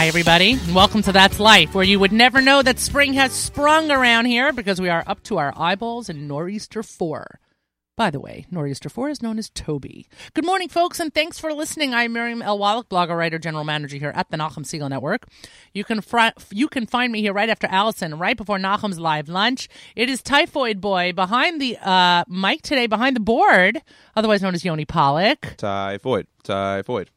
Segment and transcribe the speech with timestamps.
[0.00, 3.32] Hi, everybody, and welcome to That's Life, where you would never know that spring has
[3.32, 7.38] sprung around here because we are up to our eyeballs in Nor'easter 4.
[7.98, 10.08] By the way, Nor'easter 4 is known as Toby.
[10.32, 11.92] Good morning, folks, and thanks for listening.
[11.92, 12.58] I'm Miriam L.
[12.58, 15.26] Wallach, blogger, writer, general manager here at the Nachum Segal Network.
[15.74, 19.28] You can fri- you can find me here right after Allison, right before Nachum's live
[19.28, 19.68] lunch.
[19.96, 23.82] It is Typhoid Boy behind the uh, mic today, behind the board,
[24.16, 25.58] otherwise known as Yoni Pollock.
[25.58, 26.26] Typhoid.
[26.42, 27.10] Typhoid.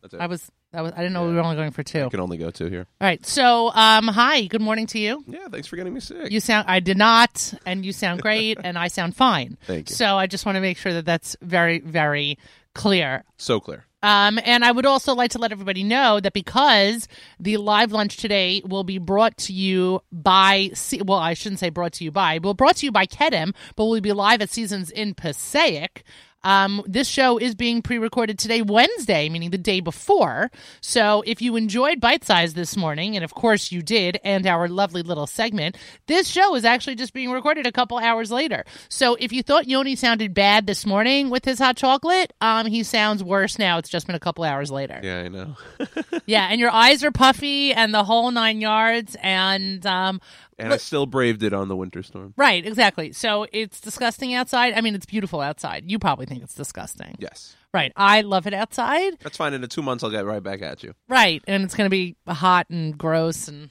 [0.00, 0.20] That's it.
[0.20, 2.04] I was, I was, I didn't know we were only going for two.
[2.04, 2.86] I can only go two here.
[3.00, 5.22] All right, so um, hi, good morning to you.
[5.26, 6.30] Yeah, thanks for getting me sick.
[6.30, 9.56] You sound, I did not, and you sound great, and I sound fine.
[9.66, 9.96] Thank you.
[9.96, 12.36] So I just want to make sure that that's very, very
[12.74, 13.24] clear.
[13.38, 13.84] so clear.
[14.02, 17.08] Um, and I would also like to let everybody know that because
[17.40, 21.70] the live lunch today will be brought to you by, Se- well, I shouldn't say
[21.70, 24.50] brought to you by, but brought to you by Kedem, but we'll be live at
[24.50, 26.04] Seasons in Passaic.
[26.46, 30.52] Um, this show is being pre-recorded today, Wednesday, meaning the day before.
[30.80, 34.68] So if you enjoyed Bite Size this morning, and of course you did, and our
[34.68, 38.64] lovely little segment, this show is actually just being recorded a couple hours later.
[38.88, 42.84] So if you thought Yoni sounded bad this morning with his hot chocolate, um, he
[42.84, 43.78] sounds worse now.
[43.78, 45.00] It's just been a couple hours later.
[45.02, 45.56] Yeah, I know.
[46.26, 49.16] Yeah, and your eyes are puffy and the whole nine yards.
[49.22, 50.20] And um,
[50.58, 52.34] and I still braved it on the winter storm.
[52.36, 53.12] right, exactly.
[53.12, 54.74] So it's disgusting outside.
[54.74, 55.90] I mean, it's beautiful outside.
[55.90, 57.16] You probably think it's disgusting.
[57.18, 57.56] Yes.
[57.74, 57.92] Right.
[57.94, 59.18] I love it outside.
[59.20, 59.52] That's fine.
[59.52, 60.94] In the two months, I'll get right back at you.
[61.08, 61.42] Right.
[61.46, 63.68] And it's going to be hot and gross and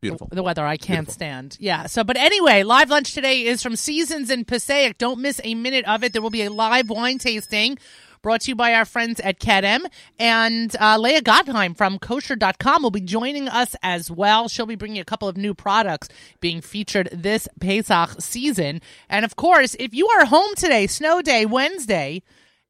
[0.00, 0.28] Beautiful.
[0.30, 1.56] the weather I can't stand.
[1.60, 1.86] Yeah.
[1.86, 4.98] So, but anyway, live lunch today is from Seasons in Passaic.
[4.98, 6.12] Don't miss a minute of it.
[6.12, 7.78] There will be a live wine tasting.
[8.26, 9.86] Brought to you by our friends at Kedem.
[10.18, 14.48] And uh, Leah Gottheim from kosher.com will be joining us as well.
[14.48, 16.08] She'll be bringing a couple of new products
[16.40, 18.82] being featured this Pesach season.
[19.08, 22.24] And of course, if you are home today, snow day, Wednesday,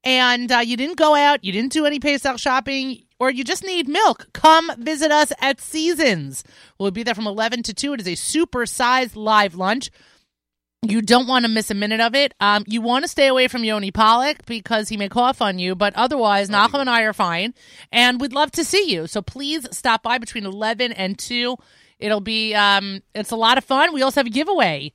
[0.05, 3.65] and uh, you didn't go out, you didn't do any Pesach shopping, or you just
[3.65, 6.45] need milk, come visit us at Seasons.
[6.79, 7.95] We'll be there from 11 to 2.
[7.95, 9.91] It is a super sized live lunch.
[10.83, 12.33] You don't want to miss a minute of it.
[12.41, 15.75] Um, you want to stay away from Yoni Pollock because he may cough on you,
[15.75, 17.55] but otherwise, Nachum and I are fine,
[17.91, 19.07] and we'd love to see you.
[19.07, 21.57] So please stop by between 11 and 2.
[21.99, 23.95] It'll be, um, it's a lot of fun.
[23.95, 24.93] We also have a giveaway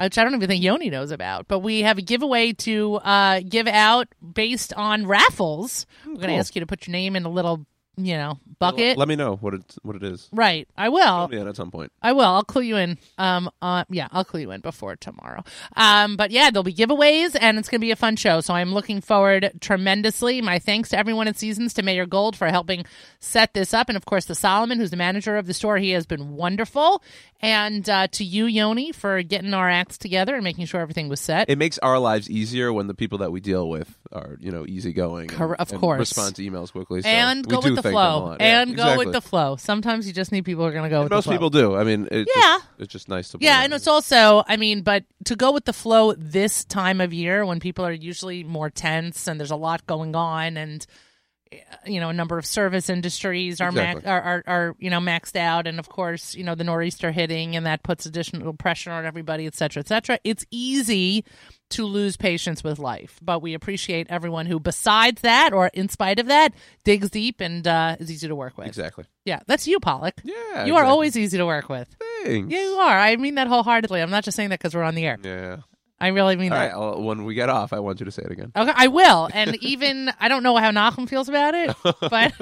[0.00, 1.48] which I don't even think Yoni knows about.
[1.48, 5.86] But we have a giveaway to uh, give out based on raffles.
[6.04, 6.38] We're going to cool.
[6.38, 7.66] ask you to put your name in a little,
[7.96, 8.96] you know, bucket.
[8.98, 10.28] Let me know what it what it is.
[10.32, 11.28] right, I will.
[11.32, 11.92] Yeah, at some point.
[12.02, 12.24] I will.
[12.24, 12.98] I'll clue you in.
[13.18, 13.50] Um.
[13.62, 13.84] Uh.
[13.90, 14.08] Yeah.
[14.12, 15.44] I'll clue you in before tomorrow.
[15.76, 16.16] Um.
[16.16, 18.40] But yeah, there'll be giveaways, and it's gonna be a fun show.
[18.40, 20.40] So I'm looking forward tremendously.
[20.40, 22.84] My thanks to everyone at Seasons to Mayor Gold for helping
[23.20, 25.78] set this up, and of course to Solomon, who's the manager of the store.
[25.78, 27.02] He has been wonderful,
[27.40, 31.20] and uh, to you, Yoni, for getting our acts together and making sure everything was
[31.20, 31.48] set.
[31.50, 34.64] It makes our lives easier when the people that we deal with are you know
[34.66, 35.28] easygoing.
[35.30, 35.98] and- Cor- of and course.
[35.98, 37.02] respond to emails quickly.
[37.02, 38.18] So and go with the a flow.
[38.26, 38.40] lot.
[38.40, 39.06] Yeah, and go exactly.
[39.06, 39.56] with the flow.
[39.56, 41.34] Sometimes you just need people who are going to go with Most the flow.
[41.36, 41.76] people do.
[41.76, 42.40] I mean, it Yeah.
[42.58, 43.38] just, it's just nice to.
[43.40, 47.12] Yeah, and it's also, I mean, but to go with the flow this time of
[47.12, 50.86] year when people are usually more tense and there's a lot going on and
[51.86, 54.10] you know a number of service industries are max, Exactly.
[54.10, 57.56] are, are are you know maxed out and of course you know the nor'easter hitting
[57.56, 61.24] and that puts additional pressure on everybody et cetera et cetera it's easy
[61.70, 66.18] to lose patience with life but we appreciate everyone who besides that or in spite
[66.18, 66.52] of that
[66.84, 69.04] digs deep and uh, is easy to work with exactly.
[69.24, 71.88] yeah that's you pollock Yeah, you are always easy to work with
[72.24, 72.50] Thanks.
[72.52, 72.98] yeah, you are.
[72.98, 74.00] I mean that wholeheartedly.
[74.00, 75.18] I'm not just saying that because we're on the air.
[75.22, 75.56] Yeah.
[76.04, 76.74] I really mean All that.
[76.76, 76.98] right.
[77.00, 78.52] When we get off, I want you to say it again.
[78.54, 79.30] Okay, I will.
[79.32, 82.34] And even I don't know how Nachum feels about it, but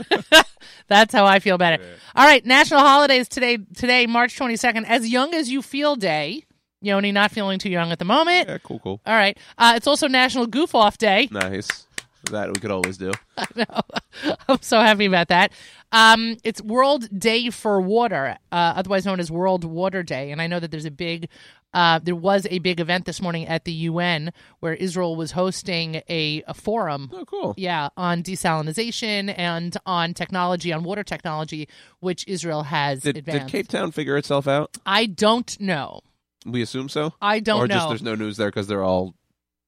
[0.88, 1.80] that's how I feel about it.
[2.16, 3.58] All right, national holidays today.
[3.76, 6.42] Today, March 22nd, as young as you feel day.
[6.80, 8.48] Yoni not feeling too young at the moment.
[8.48, 8.58] Yeah.
[8.58, 8.80] Cool.
[8.80, 9.00] Cool.
[9.06, 9.38] All right.
[9.56, 11.28] Uh, it's also National Goof Off Day.
[11.30, 11.86] Nice.
[12.32, 13.12] That we could always do.
[14.48, 15.52] I'm so happy about that.
[15.92, 20.32] Um, it's World Day for Water, uh, otherwise known as World Water Day.
[20.32, 21.28] And I know that there's a big,
[21.74, 26.02] uh, there was a big event this morning at the UN where Israel was hosting
[26.08, 27.10] a, a forum.
[27.12, 27.54] Oh, cool.
[27.56, 31.68] Yeah, on desalinization and on technology, on water technology,
[32.00, 33.52] which Israel has Did, did advanced.
[33.52, 34.76] Cape Town figure itself out?
[34.84, 36.00] I don't know.
[36.44, 37.14] We assume so.
[37.20, 37.64] I don't know.
[37.64, 37.74] or know.
[37.74, 39.14] just there's no news there because they're all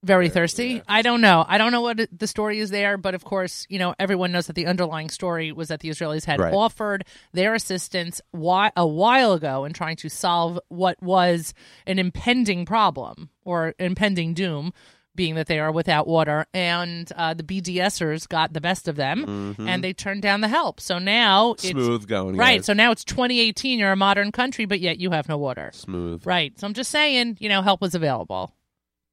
[0.04, 0.66] very thirsty.
[0.74, 0.80] yeah.
[0.86, 1.44] I don't know.
[1.48, 4.46] I don't know what the story is there, but of course, you know, everyone knows
[4.46, 6.52] that the underlying story was that the Israelis had Right.
[6.54, 11.54] offered their assistance whi- a while ago in trying to solve what was
[11.86, 14.72] an impending problem or impending doom.
[15.16, 19.54] Being that they are without water, and uh, the BDSers got the best of them,
[19.60, 20.80] and they turned down the help.
[20.80, 21.78] So now it's Mm-hmm.
[21.84, 22.36] smooth going.
[22.36, 22.56] right.
[22.58, 22.66] guys.
[22.66, 23.78] So now it's 2018.
[23.78, 25.70] You're a modern country, but yet you have no water.
[25.72, 26.26] smooth.
[26.26, 26.58] Right.
[26.58, 28.52] So I'm just saying, you know, help was available.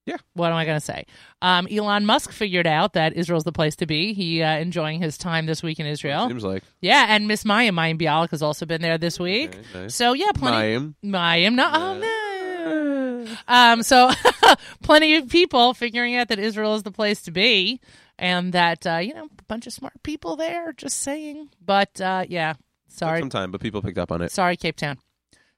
[0.06, 0.18] Yeah.
[0.34, 1.06] What am I going to say?
[1.42, 4.14] Um, Elon Musk figured out that Israel's the place to be.
[4.14, 6.28] He uh, enjoying his time this week in Israel.
[6.28, 9.50] Seems like Yeah, and Miss Mayim, Mayim Bialik has also been there this week.
[9.56, 9.96] Okay, nice.
[9.96, 10.58] So yeah, plenty.
[10.58, 10.96] Mayim.
[11.06, 13.36] Mayim, no, oh no.
[13.48, 14.10] Um, so
[14.84, 17.80] plenty of people figuring out that Israel is the place to be,
[18.18, 20.74] and that uh, you know a bunch of smart people there.
[20.74, 24.32] Just saying, but uh, yeah, Took sorry, some time, but people picked up on it.
[24.32, 24.98] sorry, Cape Town,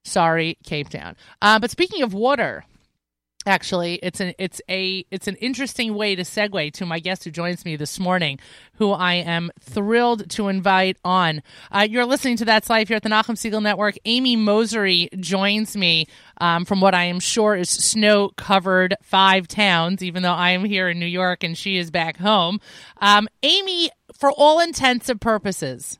[0.03, 1.15] sorry, Cape Town.
[1.41, 2.65] Uh, but speaking of water.
[3.45, 7.31] Actually, it's an it's a it's an interesting way to segue to my guest who
[7.31, 8.39] joins me this morning,
[8.75, 11.43] who I am thrilled to invite on.
[11.71, 13.95] Uh, you're listening to That's Life here at the Nachum Segal Network.
[14.05, 16.07] Amy Mosery joins me
[16.39, 20.63] um, from what I am sure is snow covered five towns, even though I am
[20.63, 22.61] here in New York and she is back home.
[23.01, 25.99] Um, Amy, for all intents and purposes,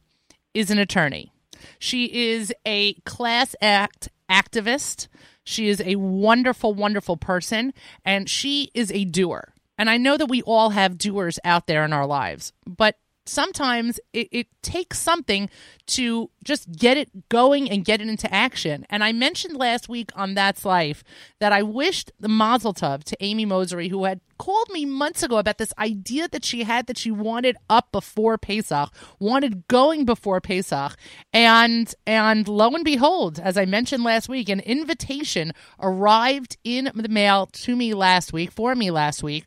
[0.54, 1.34] is an attorney.
[1.80, 5.08] She is a class act activist.
[5.44, 7.74] She is a wonderful, wonderful person,
[8.06, 9.54] and she is a doer.
[9.78, 14.00] And I know that we all have doers out there in our lives, but sometimes
[14.12, 15.50] it, it takes something
[15.86, 18.86] to just get it going and get it into action.
[18.90, 21.04] And I mentioned last week on That's Life
[21.40, 25.38] that I wished the Mazel Tov to Amy Mosery, who had called me months ago
[25.38, 28.90] about this idea that she had that she wanted up before Pesach,
[29.20, 30.98] wanted going before Pesach,
[31.32, 37.10] and and lo and behold, as I mentioned last week, an invitation arrived in the
[37.10, 39.46] mail to me last week for me last week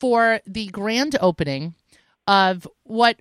[0.00, 1.74] for the grand opening
[2.26, 3.20] of what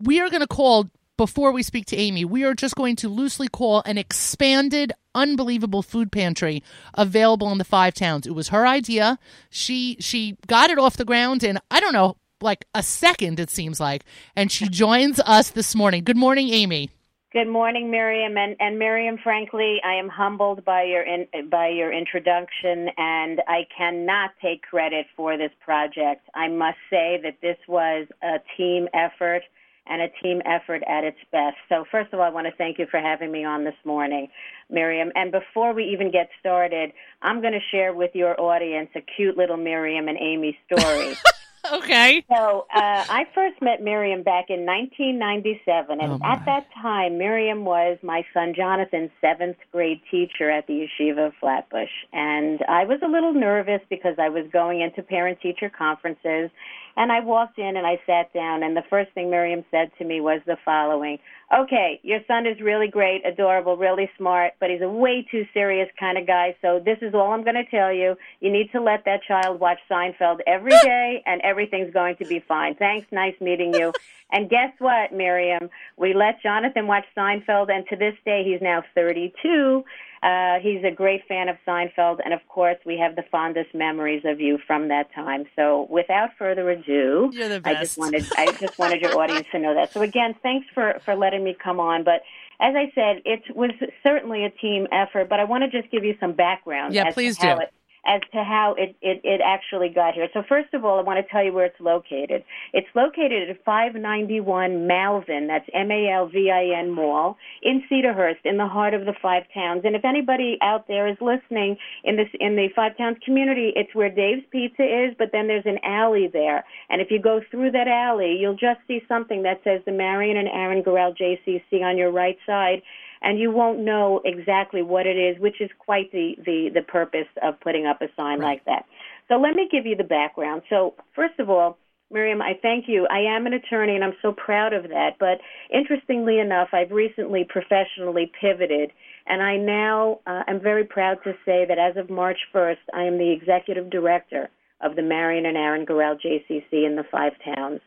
[0.00, 3.08] we are going to call before we speak to Amy, we are just going to
[3.08, 6.62] loosely call an expanded, unbelievable food pantry
[6.94, 8.26] available in the five towns.
[8.26, 9.18] It was her idea.
[9.48, 13.50] She she got it off the ground in I don't know, like a second it
[13.50, 14.04] seems like,
[14.34, 16.04] and she joins us this morning.
[16.04, 16.90] Good morning, Amy.
[17.36, 19.18] Good morning, Miriam, and, and Miriam.
[19.22, 25.04] Frankly, I am humbled by your in, by your introduction, and I cannot take credit
[25.14, 26.26] for this project.
[26.34, 29.42] I must say that this was a team effort
[29.86, 31.58] and a team effort at its best.
[31.68, 34.28] So, first of all, I want to thank you for having me on this morning,
[34.70, 35.12] Miriam.
[35.14, 36.90] And before we even get started,
[37.20, 41.16] I'm going to share with your audience a cute little Miriam and Amy story.
[41.76, 42.24] Okay.
[42.32, 47.64] So uh, I first met Miriam back in 1997, and Oh, at that time, Miriam
[47.64, 51.90] was my son Jonathan's seventh grade teacher at the Yeshiva of Flatbush.
[52.12, 56.50] And I was a little nervous because I was going into parent teacher conferences.
[56.96, 60.04] And I walked in and I sat down, and the first thing Miriam said to
[60.04, 61.18] me was the following
[61.54, 65.88] Okay, your son is really great, adorable, really smart, but he's a way too serious
[65.98, 66.56] kind of guy.
[66.60, 68.16] So this is all I'm going to tell you.
[68.40, 72.40] You need to let that child watch Seinfeld every day, and everything's going to be
[72.48, 72.74] fine.
[72.74, 73.06] Thanks.
[73.12, 73.92] Nice meeting you.
[74.32, 75.70] And guess what, Miriam?
[75.96, 79.84] We let Jonathan watch Seinfeld, and to this day, he's now 32.
[80.22, 84.22] Uh, he's a great fan of Seinfeld, and of course, we have the fondest memories
[84.24, 85.44] of you from that time.
[85.54, 87.30] So, without further ado,
[87.64, 89.92] I just wanted I just wanted your audience to know that.
[89.92, 92.02] So, again, thanks for for letting me come on.
[92.02, 92.22] But
[92.60, 93.70] as I said, it was
[94.02, 95.28] certainly a team effort.
[95.28, 96.94] But I want to just give you some background.
[96.94, 97.62] Yeah, as please to how do.
[97.62, 97.72] It,
[98.06, 100.28] as to how it, it, it actually got here.
[100.32, 102.44] So first of all, I want to tell you where it's located.
[102.72, 109.14] It's located at 591 Malvin, that's M-A-L-V-I-N Mall, in Cedarhurst, in the heart of the
[109.20, 109.82] Five Towns.
[109.84, 113.94] And if anybody out there is listening in this in the Five Towns community, it's
[113.94, 116.64] where Dave's Pizza is, but then there's an alley there.
[116.88, 120.36] And if you go through that alley, you'll just see something that says the Marion
[120.36, 122.82] and Aaron Gural JCC on your right side
[123.22, 127.28] and you won't know exactly what it is, which is quite the, the, the purpose
[127.42, 128.84] of putting up a sign like that.
[129.28, 130.62] So let me give you the background.
[130.70, 131.78] So first of all,
[132.10, 133.06] Miriam, I thank you.
[133.10, 135.16] I am an attorney and I'm so proud of that.
[135.18, 135.40] But
[135.72, 138.92] interestingly enough, I've recently professionally pivoted
[139.26, 143.02] and I now uh, am very proud to say that as of March 1st, I
[143.02, 144.48] am the executive director
[144.80, 147.80] of the Marion and Aaron Gural JCC in the five towns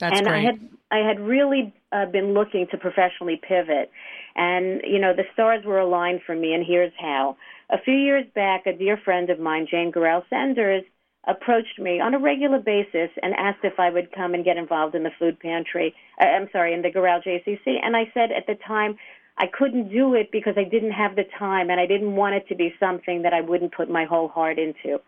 [0.00, 0.38] That's and great.
[0.38, 3.90] I had I had really uh, been looking to professionally pivot,
[4.36, 7.36] and you know the stars were aligned for me, and here's how.
[7.70, 10.84] A few years back, a dear friend of mine, Jane Gural Sanders,
[11.26, 14.94] approached me on a regular basis and asked if I would come and get involved
[14.94, 15.94] in the food pantry.
[16.20, 18.96] Uh, I'm sorry, in the Gural JCC, and I said at the time.
[19.40, 22.48] I couldn't do it because I didn't have the time and I didn't want it
[22.48, 25.00] to be something that I wouldn't put my whole heart into.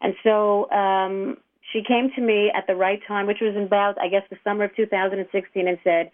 [0.00, 1.36] And so um,
[1.74, 4.64] she came to me at the right time, which was about, I guess, the summer
[4.64, 6.10] of 2016, and said,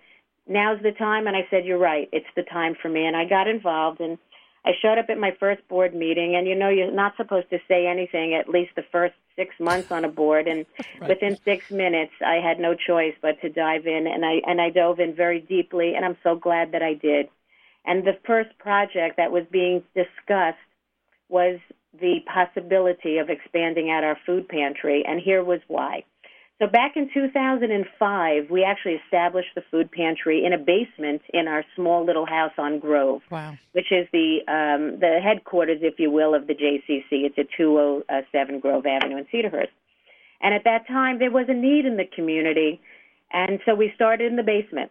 [0.48, 1.26] Now's the time.
[1.26, 2.08] And I said, You're right.
[2.12, 3.04] It's the time for me.
[3.04, 4.00] And I got involved.
[4.00, 4.18] And
[4.64, 6.34] I showed up at my first board meeting.
[6.34, 9.92] And you know, you're not supposed to say anything at least the first six months
[9.92, 10.48] on a board.
[10.48, 10.64] And
[11.08, 14.06] within six minutes, I had no choice but to dive in.
[14.06, 15.94] And I, and I dove in very deeply.
[15.94, 17.28] And I'm so glad that I did.
[17.84, 20.58] And the first project that was being discussed
[21.28, 21.60] was
[21.98, 26.04] the possibility of expanding out our food pantry, and here was why.
[26.60, 31.64] So back in 2005, we actually established the food pantry in a basement in our
[31.74, 33.56] small little house on Grove, wow.
[33.72, 37.24] which is the um, the headquarters, if you will, of the JCC.
[37.24, 39.72] It's at 207 Grove Avenue in Cedarhurst.
[40.42, 42.80] And at that time, there was a need in the community,
[43.32, 44.90] and so we started in the basement.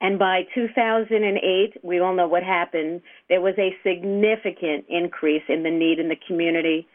[0.00, 3.02] And by 2008, we all know what happened.
[3.28, 6.86] There was a significant increase in the need in the community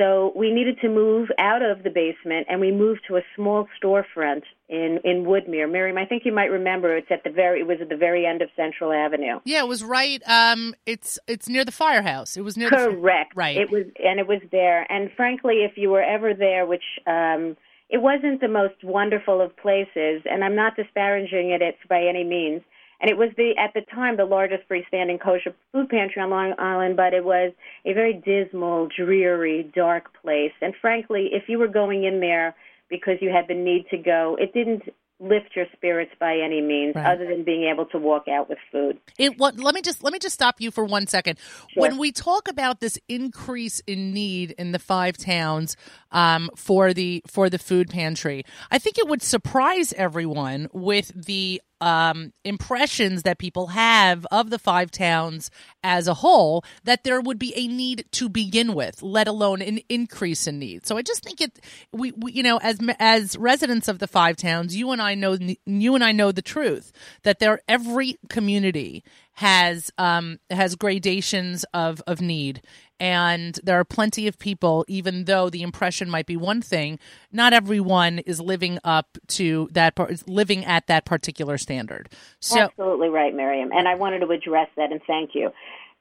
[0.00, 3.68] so we needed to move out of the basement, and we moved to a small
[3.78, 5.70] storefront in in Woodmere.
[5.70, 8.24] Miriam, I think you might remember it's at the very it was at the very
[8.24, 9.40] end of Central Avenue.
[9.44, 10.22] Yeah, it was right.
[10.26, 12.38] Um, it's it's near the firehouse.
[12.38, 13.34] It was near correct.
[13.34, 13.56] The, right.
[13.58, 14.90] It was and it was there.
[14.90, 17.58] And frankly, if you were ever there, which um,
[17.90, 22.62] it wasn't the most wonderful of places, and I'm not disparaging it by any means
[23.00, 26.54] and it was the at the time the largest freestanding kosher food pantry on Long
[26.58, 27.52] Island, but it was
[27.84, 30.52] a very dismal, dreary, dark place.
[30.60, 32.54] And frankly, if you were going in there
[32.90, 34.82] because you had the need to go, it didn't
[35.20, 37.06] lift your spirits by any means right.
[37.06, 38.98] other than being able to walk out with food.
[39.18, 41.38] It what let me just let me just stop you for one second.
[41.68, 41.82] Sure.
[41.82, 45.76] When we talk about this increase in need in the five towns
[46.10, 51.60] um, for the for the food pantry, I think it would surprise everyone with the
[51.80, 55.50] um, impressions that people have of the five towns
[55.82, 59.80] as a whole that there would be a need to begin with, let alone an
[59.88, 60.86] increase in need.
[60.86, 61.58] So I just think it,
[61.92, 65.38] we, we, you know, as as residents of the five towns, you and I know
[65.66, 72.02] you and I know the truth that there every community has um, has gradations of
[72.06, 72.62] of need,
[72.98, 74.84] and there are plenty of people.
[74.88, 76.98] Even though the impression might be one thing,
[77.32, 79.94] not everyone is living up to that.
[80.28, 82.08] Living at that particular standard.
[82.40, 83.70] So, absolutely right, Miriam.
[83.72, 85.50] And I wanted to address that, and thank you.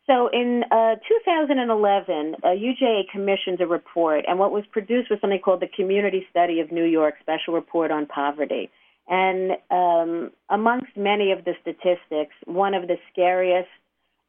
[0.10, 5.40] So in uh, 2011, uh, UJA commissioned a report, and what was produced was something
[5.40, 8.72] called the Community Study of New York Special Report on Poverty.
[9.10, 13.68] And um, amongst many of the statistics, one of the scariest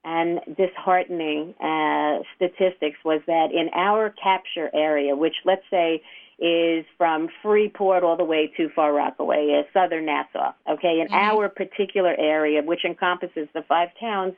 [0.03, 6.03] and disheartening uh, statistics was that in our capture area, which let's say
[6.39, 10.55] is from Freeport all the way to Far Rockaway, is southern Nassau.
[10.67, 11.15] Okay, in mm-hmm.
[11.15, 14.33] our particular area, which encompasses the five towns,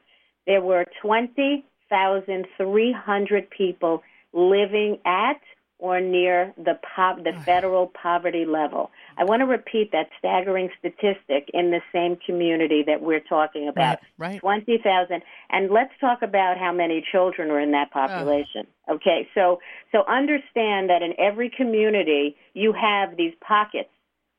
[0.44, 5.40] there were 20,300 people living at
[5.78, 8.90] or near the po- the federal poverty level.
[9.16, 14.00] I want to repeat that staggering statistic in the same community that we're talking about.
[14.18, 14.32] Right.
[14.32, 14.40] right.
[14.40, 18.66] 20,000 and let's talk about how many children are in that population.
[18.88, 18.94] Oh.
[18.94, 19.28] Okay?
[19.34, 23.90] So so understand that in every community you have these pockets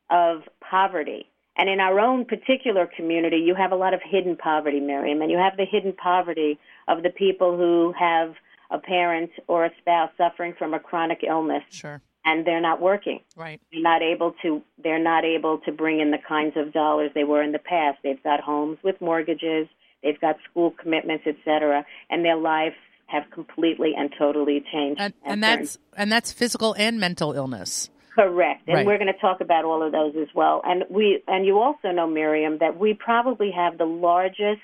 [0.09, 1.29] of poverty.
[1.55, 5.29] And in our own particular community, you have a lot of hidden poverty, Miriam, and
[5.29, 8.33] you have the hidden poverty of the people who have
[8.71, 11.63] a parent or a spouse suffering from a chronic illness.
[11.69, 12.01] Sure.
[12.25, 13.19] And they're not working.
[13.35, 13.59] Right.
[13.71, 17.25] They're not able to they're not able to bring in the kinds of dollars they
[17.25, 17.99] were in the past.
[18.03, 19.67] They've got homes with mortgages,
[20.01, 22.75] they've got school commitments, etc., and their lives
[23.07, 24.99] have completely and totally changed.
[25.01, 27.89] And, and that's and that's physical and mental illness.
[28.15, 28.85] Correct, and right.
[28.85, 30.61] we're going to talk about all of those as well.
[30.63, 34.61] And we and you also know, Miriam, that we probably have the largest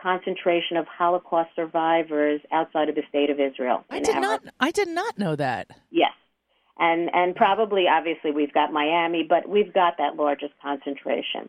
[0.00, 3.84] concentration of Holocaust survivors outside of the state of Israel.
[3.90, 4.42] I did not.
[4.60, 5.68] I did not know that.
[5.90, 6.12] Yes,
[6.78, 11.48] and and probably obviously we've got Miami, but we've got that largest concentration.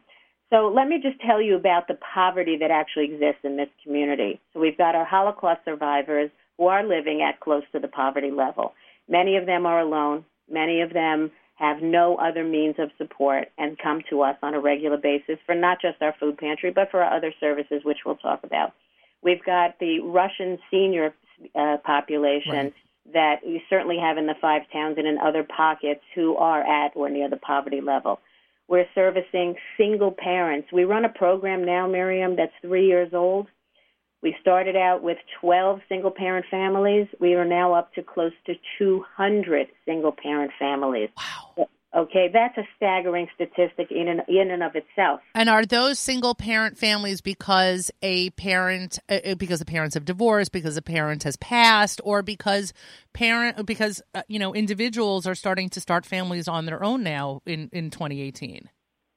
[0.50, 4.40] So let me just tell you about the poverty that actually exists in this community.
[4.54, 8.74] So we've got our Holocaust survivors who are living at close to the poverty level.
[9.10, 10.24] Many of them are alone.
[10.50, 14.60] Many of them have no other means of support and come to us on a
[14.60, 18.16] regular basis for not just our food pantry, but for our other services, which we'll
[18.16, 18.74] talk about.
[19.24, 21.14] We've got the Russian senior
[21.56, 22.74] uh, population right.
[23.14, 26.92] That we certainly have in the five towns and in other pockets who are at
[26.96, 28.20] or near the poverty level.
[28.68, 30.70] We're servicing single parents.
[30.74, 33.48] We run a program now, Miriam, that's three years old
[34.22, 37.08] we started out with 12 single parent families.
[37.20, 41.10] We are now up to close to 200 single parent families.
[41.16, 41.70] Wow.
[41.96, 45.22] Okay, that's a staggering statistic in and, in and of itself.
[45.34, 50.04] And are those single parent families because a parent uh, uh because the parents have
[50.04, 52.74] divorced, because the parent has passed, or because
[53.14, 57.42] parent because uh, you know individuals are starting to start families on their own now
[57.46, 58.70] in in 2018?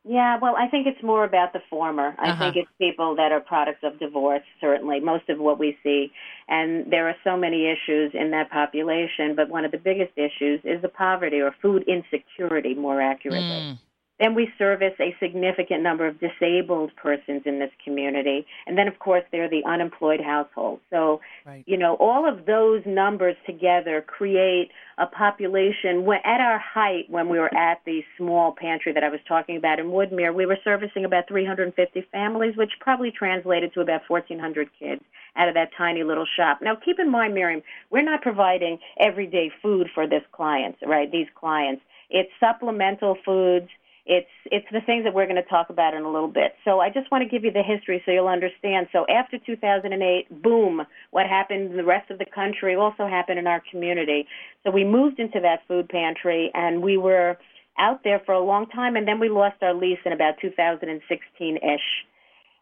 [0.02, 2.14] Yeah, well, I think it's more about the former.
[2.18, 2.44] I uh-huh.
[2.44, 6.10] think it's people that are products of divorce, certainly, most of what we see.
[6.48, 10.60] And there are so many issues in that population, but one of the biggest issues
[10.64, 13.40] is the poverty or food insecurity, more accurately.
[13.40, 13.78] Mm.
[14.20, 18.46] Then we service a significant number of disabled persons in this community.
[18.66, 20.82] And then, of course, there are the unemployed households.
[20.90, 21.64] So, right.
[21.66, 26.06] you know, all of those numbers together create a population.
[26.24, 29.78] At our height, when we were at the small pantry that I was talking about
[29.78, 35.02] in Woodmere, we were servicing about 350 families, which probably translated to about 1,400 kids
[35.36, 36.58] out of that tiny little shop.
[36.60, 41.10] Now, keep in mind, Miriam, we're not providing everyday food for this clients, right?
[41.10, 41.82] These clients.
[42.10, 43.68] It's supplemental foods
[44.10, 46.56] it's it's the things that we're going to talk about in a little bit.
[46.64, 48.88] So I just want to give you the history so you'll understand.
[48.90, 53.46] So after 2008, boom, what happened in the rest of the country also happened in
[53.46, 54.26] our community.
[54.64, 57.38] So we moved into that food pantry and we were
[57.78, 61.88] out there for a long time and then we lost our lease in about 2016-ish.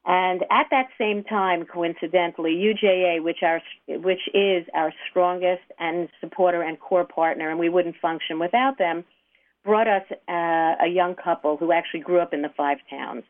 [0.05, 6.63] And at that same time, coincidentally, UJA, which our which is our strongest and supporter
[6.63, 9.05] and core partner, and we wouldn't function without them,
[9.69, 13.23] brought us uh, a young couple who actually grew up in the five towns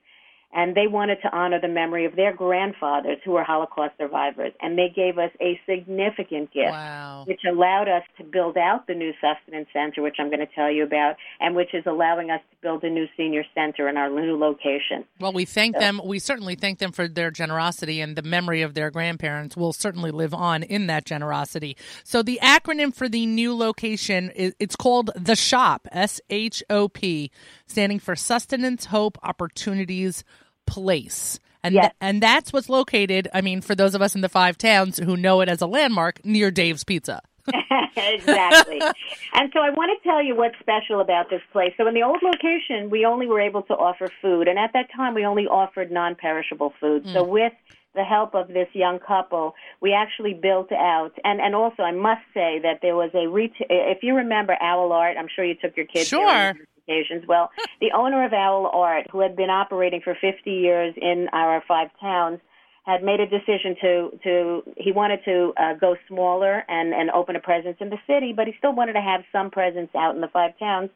[0.53, 4.53] and they wanted to honor the memory of their grandfathers who were Holocaust survivors.
[4.61, 7.25] And they gave us a significant gift, wow.
[7.27, 10.71] which allowed us to build out the new sustenance center, which I'm going to tell
[10.71, 14.09] you about, and which is allowing us to build a new senior center in our
[14.09, 15.05] new location.
[15.21, 15.81] Well, we thank so.
[15.81, 16.01] them.
[16.03, 20.11] We certainly thank them for their generosity, and the memory of their grandparents will certainly
[20.11, 21.77] live on in that generosity.
[22.05, 26.89] So the acronym for the new location is it's called the Shop, S H O
[26.89, 27.31] P,
[27.69, 30.25] standing for Sustenance, Hope, Opportunities
[30.67, 31.39] place.
[31.63, 31.85] And yes.
[31.85, 34.99] th- and that's what's located, I mean, for those of us in the five towns
[34.99, 37.21] who know it as a landmark, near Dave's Pizza.
[37.97, 38.81] exactly.
[39.33, 41.73] and so I want to tell you what's special about this place.
[41.77, 44.87] So in the old location, we only were able to offer food, and at that
[44.95, 47.05] time we only offered non-perishable food.
[47.05, 47.13] Mm.
[47.15, 47.53] So with
[47.95, 52.21] the help of this young couple, we actually built out, and and also I must
[52.35, 53.67] say that there was a retail.
[53.71, 56.09] If you remember Owl Art, I'm sure you took your kids.
[56.09, 56.55] Sure
[56.89, 57.25] occasions.
[57.27, 61.63] Well, the owner of Owl Art, who had been operating for 50 years in our
[61.67, 62.41] five towns,
[62.85, 67.37] had made a decision to to he wanted to uh, go smaller and and open
[67.37, 70.23] a presence in the city, but he still wanted to have some presence out in
[70.23, 70.89] the five towns.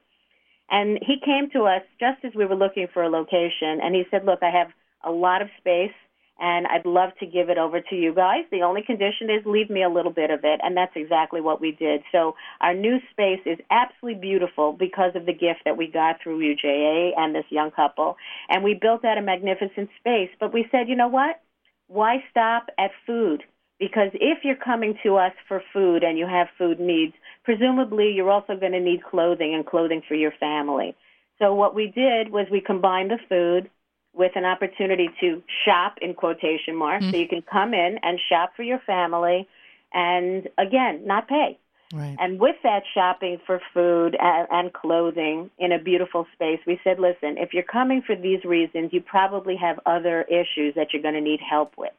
[0.70, 4.04] And he came to us just as we were looking for a location, and he
[4.10, 4.68] said, "Look, I have
[5.04, 5.92] a lot of space
[6.38, 8.44] and I'd love to give it over to you guys.
[8.50, 11.60] The only condition is leave me a little bit of it, and that's exactly what
[11.60, 12.02] we did.
[12.10, 16.40] So our new space is absolutely beautiful because of the gift that we got through
[16.40, 18.16] UJA and this young couple,
[18.48, 20.30] and we built out a magnificent space.
[20.40, 21.40] But we said, you know what?
[21.88, 23.42] Why stop at food?
[23.78, 27.14] Because if you're coming to us for food and you have food needs,
[27.44, 30.94] presumably you're also going to need clothing and clothing for your family.
[31.38, 33.68] So what we did was we combined the food
[34.14, 37.04] with an opportunity to shop in quotation marks.
[37.04, 37.12] Mm-hmm.
[37.12, 39.48] So you can come in and shop for your family
[39.92, 41.58] and again, not pay.
[41.92, 42.16] Right.
[42.18, 46.98] And with that shopping for food and, and clothing in a beautiful space, we said,
[46.98, 51.14] listen, if you're coming for these reasons, you probably have other issues that you're going
[51.14, 51.92] to need help with.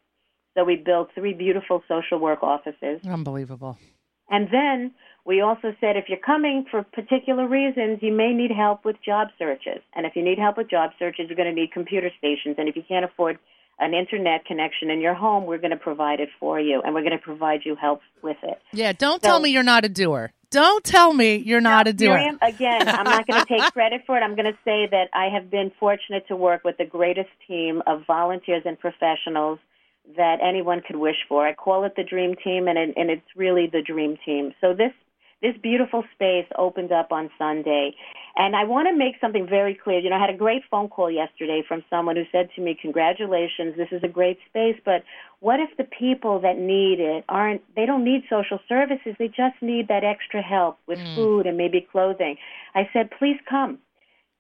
[0.58, 3.02] So we built three beautiful social work offices.
[3.08, 3.78] Unbelievable.
[4.30, 4.92] And then
[5.26, 9.30] we also said if you're coming for particular reasons, you may need help with job
[9.40, 9.82] searches.
[9.96, 12.56] And if you need help with job searches, you're going to need computer stations.
[12.58, 13.40] And if you can't afford
[13.80, 17.02] an internet connection in your home, we're going to provide it for you, and we're
[17.02, 18.62] going to provide you help with it.
[18.72, 20.32] Yeah, don't so, tell me you're not a doer.
[20.52, 22.14] Don't tell me you're not a doer.
[22.14, 24.22] Miriam, again, I'm not going to take credit for it.
[24.22, 27.82] I'm going to say that I have been fortunate to work with the greatest team
[27.88, 29.58] of volunteers and professionals
[30.16, 31.48] that anyone could wish for.
[31.48, 34.54] I call it the dream team, and it, and it's really the dream team.
[34.62, 34.92] So this
[35.44, 37.94] this beautiful space opened up on Sunday.
[38.36, 40.00] And I want to make something very clear.
[40.00, 42.76] You know, I had a great phone call yesterday from someone who said to me,
[42.82, 45.04] Congratulations, this is a great space, but
[45.42, 49.62] what if the people that need it aren't, they don't need social services, they just
[49.62, 51.16] need that extra help with mm.
[51.16, 52.38] food and maybe clothing?
[52.74, 53.80] I said, Please come.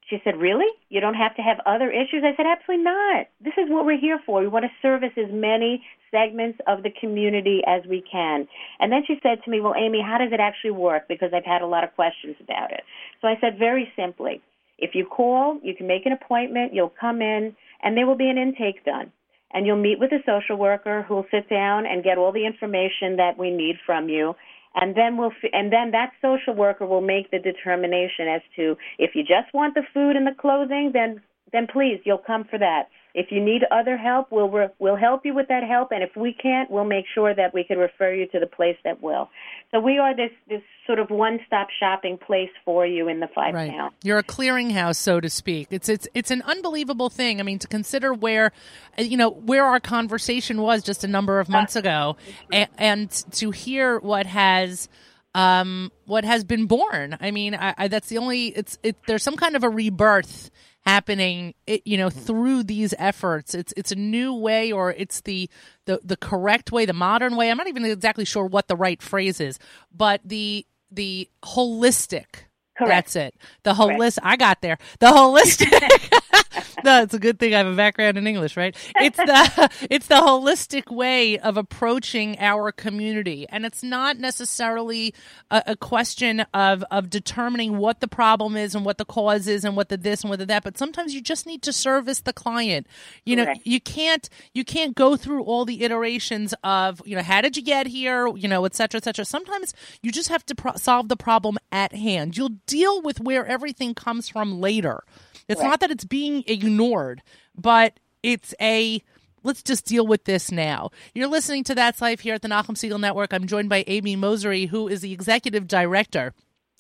[0.09, 0.67] She said, Really?
[0.89, 2.23] You don't have to have other issues?
[2.23, 3.27] I said, Absolutely not.
[3.41, 4.41] This is what we're here for.
[4.41, 8.47] We want to service as many segments of the community as we can.
[8.79, 11.07] And then she said to me, Well, Amy, how does it actually work?
[11.07, 12.83] Because I've had a lot of questions about it.
[13.21, 14.41] So I said, Very simply.
[14.77, 18.29] If you call, you can make an appointment, you'll come in, and there will be
[18.29, 19.11] an intake done.
[19.53, 22.45] And you'll meet with a social worker who will sit down and get all the
[22.45, 24.33] information that we need from you
[24.75, 29.11] and then we'll and then that social worker will make the determination as to if
[29.15, 32.83] you just want the food and the clothing then then please you'll come for that
[33.13, 36.15] if you need other help we'll re- we'll help you with that help and if
[36.15, 39.29] we can't we'll make sure that we can refer you to the place that will
[39.71, 43.53] so we are this this sort of one-stop shopping place for you in the five
[43.53, 43.71] right.
[44.03, 45.67] You're a clearinghouse, so to speak.
[45.71, 47.39] It's it's it's an unbelievable thing.
[47.39, 48.51] I mean, to consider where,
[48.97, 52.17] you know, where our conversation was just a number of months ago,
[52.51, 54.89] and, and to hear what has
[55.35, 57.17] um, what has been born.
[57.19, 58.47] I mean, I, I, that's the only.
[58.47, 58.97] It's it.
[59.07, 60.51] There's some kind of a rebirth
[60.85, 61.53] happening
[61.85, 62.19] you know hmm.
[62.19, 63.55] through these efforts.
[63.55, 65.49] It's it's a new way or it's the
[65.85, 67.49] the the correct way the modern way.
[67.49, 69.59] I'm not even exactly sure what the right phrase is
[69.95, 72.45] but the the holistic
[72.77, 73.13] Correct.
[73.13, 73.35] That's it.
[73.63, 74.19] The holistic.
[74.23, 74.77] I got there.
[74.99, 76.33] The holistic.
[76.83, 78.75] no, it's a good thing I have a background in English, right?
[78.95, 85.13] It's the it's the holistic way of approaching our community, and it's not necessarily
[85.51, 89.65] a, a, question of of determining what the problem is and what the cause is
[89.65, 90.63] and what the this and what the that.
[90.63, 92.87] But sometimes you just need to service the client.
[93.25, 93.61] You know, Correct.
[93.65, 97.63] you can't you can't go through all the iterations of you know how did you
[97.63, 99.25] get here, you know, et cetera, et cetera.
[99.25, 102.35] Sometimes you just have to pro- solve the problem at hand.
[102.37, 105.03] You'll deal with where everything comes from later.
[105.47, 105.67] It's Right.
[105.69, 107.21] not that it's being ignored,
[107.55, 109.01] but it's a
[109.43, 110.89] let's just deal with this now.
[111.13, 113.33] You're listening to That's Life here at the Nachum Segal Network.
[113.33, 116.33] I'm joined by Amy Mosery, who is the executive director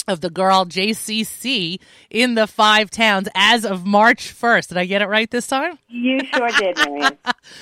[0.07, 4.69] of the Gural JCC in the five towns as of March 1st.
[4.69, 5.77] Did I get it right this time?
[5.87, 6.77] You sure did.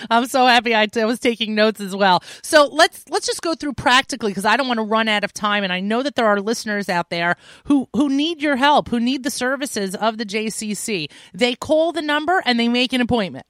[0.10, 2.24] I'm so happy I, I was taking notes as well.
[2.42, 5.34] So let's let's just go through practically because I don't want to run out of
[5.34, 8.90] time, and I know that there are listeners out there who who need your help,
[8.90, 11.10] who need the services of the JCC.
[11.34, 13.46] They call the number and they make an appointment.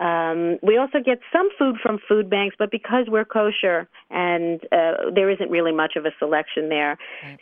[0.00, 5.10] um, we also get some food from food banks, but because we're kosher and uh,
[5.14, 6.96] there isn't really much of a selection there,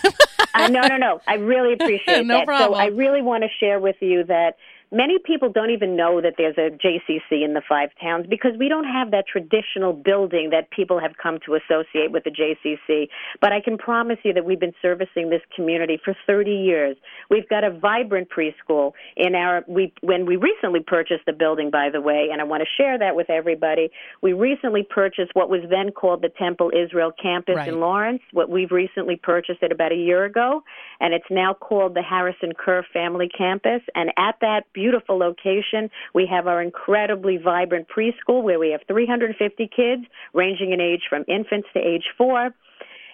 [0.54, 1.20] uh, no, no, no.
[1.26, 2.46] I really appreciate No that.
[2.46, 2.78] problem.
[2.78, 4.56] So I really want to share with you that
[4.90, 8.68] many people don't even know that there's a JCC in the five towns because we
[8.68, 13.08] don't have that traditional building that people have come to associate with the JCC.
[13.40, 16.96] But I can promise you that we've been servicing this community for 30 years.
[17.30, 21.90] We've got a vibrant preschool in our we when we recently purchased the building by
[21.90, 23.90] the way, and I want to share that with everybody.
[24.22, 27.68] We recently purchased what was then called the Temple Israel campus Right.
[27.68, 28.22] in Lawrence.
[28.32, 30.62] What we've recently purchased it about a year ago,
[31.00, 33.82] and it's now called the Harrison Kerr Family Campus.
[33.94, 39.68] And at that beautiful location, we have our incredibly vibrant preschool where we have 350
[39.74, 40.02] kids
[40.34, 42.50] ranging in age from infants to age four.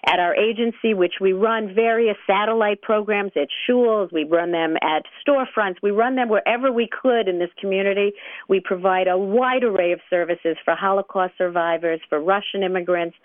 [0.06, 5.04] At our agency, which we run various satellite programs at schools, we run them at
[5.26, 8.12] storefronts, we run them wherever we could in this community.
[8.46, 13.16] We provide a wide array of services for Holocaust survivors, for Russian immigrants,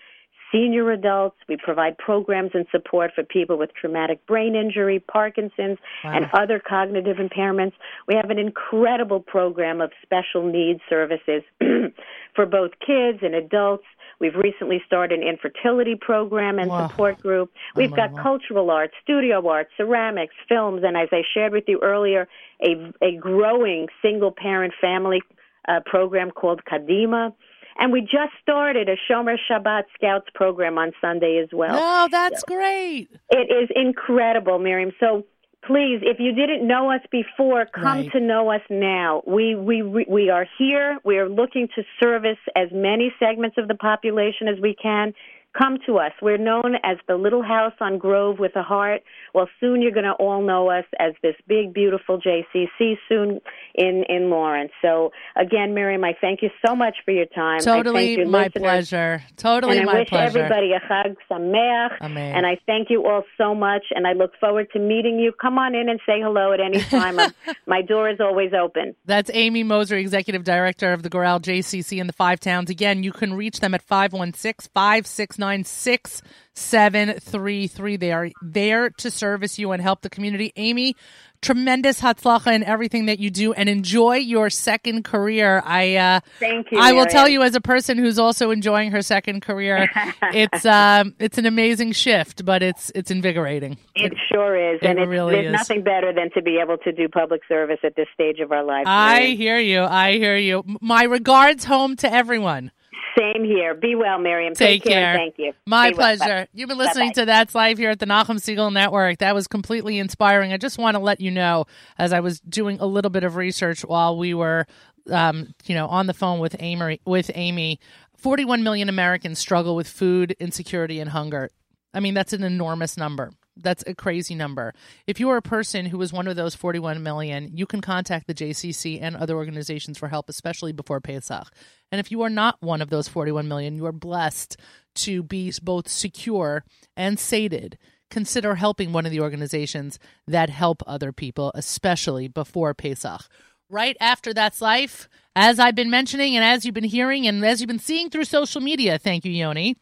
[0.52, 1.36] senior adults.
[1.48, 7.16] We provide programs and support for people with traumatic brain injury, Parkinson's, and other cognitive
[7.18, 7.72] impairments.
[8.06, 11.42] We have an incredible program of special needs services
[12.34, 13.84] for both kids and adults.
[14.20, 16.88] We've recently started an infertility program and Wow.
[16.88, 17.50] support group.
[17.74, 22.28] We've got cultural arts, studio arts, ceramics, films, and as I shared with you earlier,
[22.62, 25.22] a, a growing single parent family
[25.66, 27.32] uh, program called Kadima.
[27.78, 31.76] And we just started a Shomer Shabbat Scouts program on Sunday as well.
[31.78, 33.08] Oh, that's so great.
[33.30, 34.92] It is incredible, Miriam.
[35.00, 35.24] So
[35.66, 38.12] please, if you didn't know us before, come Right.
[38.12, 39.22] to know us now.
[39.26, 40.98] We we we are here.
[41.04, 45.14] We are looking to service as many segments of the population as we can.
[45.58, 46.12] Come to us.
[46.22, 49.02] We're known as the Little House on Grove with a Heart.
[49.34, 53.40] Well, soon you're going to all know us as this big, beautiful JCC soon
[53.74, 54.70] in in Lawrence.
[54.80, 57.56] So again, Miriam, I thank you so much for your time.
[57.60, 58.62] I Totally your my listeners.
[58.62, 59.22] pleasure.
[59.36, 60.38] Totally And I my wish pleasure.
[60.38, 62.00] everybody a Chag Sameach.
[62.00, 62.36] Amen.
[62.36, 63.86] And I thank you all so much.
[63.94, 65.32] And I look forward to meeting you.
[65.32, 67.18] Come on in and say hello at any time.
[67.66, 68.94] My door is always open.
[69.04, 72.70] That's Amy Moser, Executive Director of the Gural JCC in the Five Towns.
[72.70, 77.96] Again, you can reach them at 516 569 6733.
[77.96, 80.52] They are there to service you and help the community.
[80.56, 80.94] Amy,
[81.42, 85.62] tremendous hatzlacha in everything that you do and enjoy your second career.
[85.64, 86.78] I uh, Thank you.
[86.78, 89.88] I will tell you as a person who's also enjoying her second career,
[90.34, 93.78] it's um, it's an amazing shift, but it's it's invigorating.
[93.94, 94.80] It sure is.
[94.82, 95.52] it and it really there's is.
[95.52, 98.64] nothing better than to be able to do public service at this stage of our
[98.64, 98.86] lives.
[98.88, 99.36] I Miriam.
[99.36, 99.82] hear you.
[99.82, 100.64] I hear you.
[100.80, 102.70] My regards home to everyone.
[103.18, 103.74] Same here.
[103.74, 104.54] Be well, Miriam.
[104.54, 104.92] Take care.
[104.92, 105.16] care.
[105.16, 105.52] Thank you.
[105.66, 106.16] My Be well.
[106.16, 106.46] Pleasure.
[106.52, 107.22] You've been listening Bye-bye.
[107.22, 109.18] to That's Life here at the Nachum Segal Network.
[109.18, 110.52] That was completely inspiring.
[110.52, 111.66] I just want to let you know,
[111.98, 114.66] as I was doing a little bit of research while we were,
[115.10, 117.80] um, you know, on the phone with Amy, with Amy,
[118.16, 121.50] 41 million Americans struggle with food insecurity and hunger.
[121.92, 123.32] I mean, that's an enormous number.
[123.56, 124.74] That's a crazy number.
[125.06, 128.26] If you are a person who is one of those 41 million, you can contact
[128.26, 131.48] the JCC and other organizations for help, especially before Pesach.
[131.92, 134.56] And if you are not one of those 41 million, you are blessed
[134.96, 136.64] to be both secure
[136.96, 137.78] and sated.
[138.10, 143.22] Consider helping one of the organizations that help other people, especially before Pesach.
[143.68, 147.60] Right after That's Life, as I've been mentioning and as you've been hearing and as
[147.60, 149.76] you've been seeing through social media, thank you, Yoni.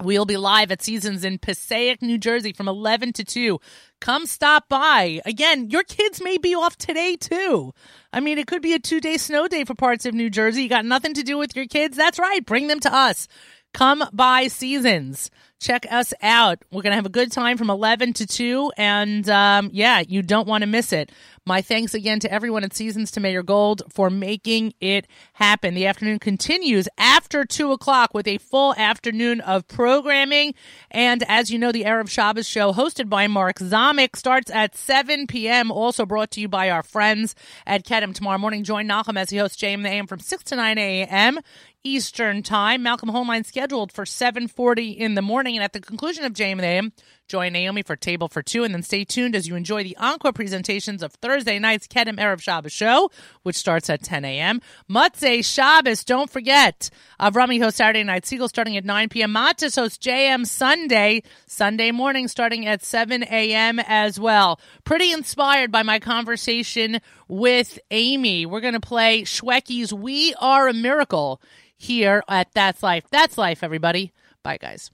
[0.00, 3.58] We'll be live at Seasons in Passaic, New Jersey from 11 to 2.
[4.00, 5.20] Come stop by.
[5.24, 7.74] Again, your kids may be off today too.
[8.12, 10.62] I mean, it could be a two day snow day for parts of New Jersey.
[10.62, 11.96] You got nothing to do with your kids?
[11.96, 12.46] That's right.
[12.46, 13.26] Bring them to us.
[13.74, 15.32] Come by Seasons.
[15.60, 16.60] Check us out.
[16.70, 18.72] We're going to have a good time from 11 to 2.
[18.76, 21.10] And um, yeah, you don't want to miss it.
[21.44, 25.74] My thanks again to everyone at Seasons to Mayor Gold for making it happen.
[25.74, 30.54] The afternoon continues after 2 o'clock with a full afternoon of programming.
[30.90, 35.26] And as you know, the Erev Shabbos show hosted by Mark Zamek starts at 7
[35.26, 35.72] p.m.
[35.72, 37.34] Also brought to you by our friends
[37.66, 38.14] at Kedem.
[38.14, 41.40] Tomorrow morning, join Nachum as he hosts JM the AM from 6 to 9 a.m.
[41.88, 42.82] Eastern Time.
[42.82, 46.66] Malcolm Hoenlein scheduled for 7:40 in the morning, and at the conclusion of JM the
[46.66, 46.92] AM,
[47.28, 50.32] join Naomi for Table for Two, and then stay tuned as you enjoy the encore
[50.32, 53.10] presentations of Thursday night's Kedem Erev Shabbos show,
[53.42, 54.60] which starts at 10 a.m.
[54.90, 56.90] Motzei Shabbos, don't forget.
[57.20, 59.34] Avrami hosts Saturday Night Segal starting at 9 p.m.
[59.34, 63.80] Matzah hosts JM Sunday, Sunday morning starting at 7 a.m.
[63.80, 64.60] as well.
[64.84, 68.46] Pretty inspired by my conversation with Amy.
[68.46, 71.40] We're going to play Shwekey's We Are a Miracle
[71.78, 73.04] here at That's Life.
[73.10, 74.12] That's Life, everybody.
[74.42, 74.90] Bye, guys.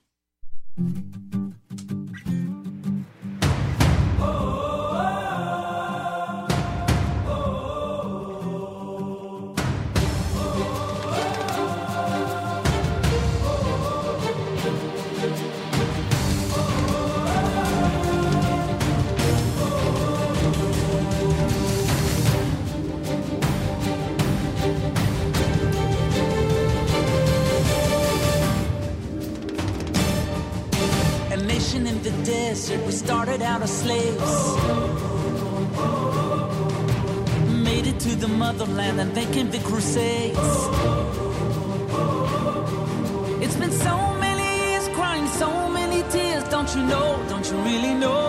[32.54, 34.34] Desert, we started out as slaves.
[37.68, 40.50] Made it to the motherland and then came the crusades.
[43.44, 46.44] It's been so many years crying, so many tears.
[46.54, 47.08] Don't you know?
[47.28, 48.28] Don't you really know?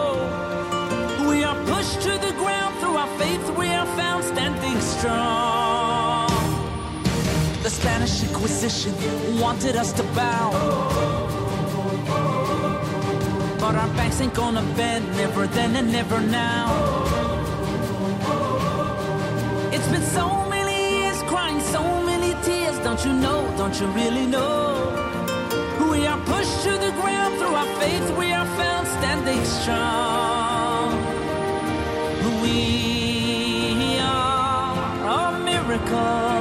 [1.30, 6.30] We are pushed to the ground through our faith, we are found standing strong.
[7.62, 8.94] The Spanish Inquisition
[9.40, 11.25] wanted us to bow.
[13.66, 16.68] But our backs ain't gonna bend, never then and never now.
[19.74, 22.78] It's been so many years crying, so many tears.
[22.86, 23.42] Don't you know?
[23.58, 24.54] Don't you really know?
[25.92, 30.92] We are pushed to the ground through our faith, we are found standing strong.
[32.44, 36.35] We are a miracle.